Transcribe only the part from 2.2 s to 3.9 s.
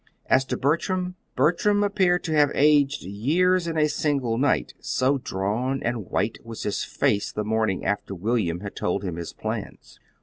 to have aged years in a